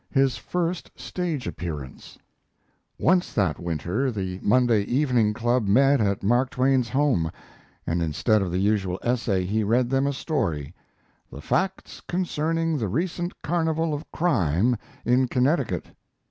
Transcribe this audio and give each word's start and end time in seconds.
CVI. 0.11 0.15
HIS 0.19 0.37
FIRST 0.37 0.91
STAGE 0.95 1.45
APPEARANCE 1.47 2.17
Once 2.97 3.33
that 3.33 3.59
winter 3.59 4.09
the 4.11 4.39
Monday 4.41 4.81
Evening 4.81 5.31
Club 5.31 5.67
met 5.67 6.01
at 6.01 6.23
Mark 6.23 6.49
Twain's 6.49 6.89
home, 6.89 7.29
and 7.85 8.01
instead 8.01 8.41
of 8.41 8.49
the 8.51 8.57
usual 8.57 8.97
essay 9.03 9.45
he 9.45 9.63
read 9.63 9.91
them 9.91 10.07
a 10.07 10.13
story: 10.13 10.73
"The 11.31 11.39
Facts 11.39 12.01
Concerning 12.07 12.79
the 12.79 12.87
Recent 12.89 13.39
Carnival 13.43 13.93
of 13.93 14.11
Crime 14.11 14.75
in 15.05 15.27
Connecticut." 15.27 15.85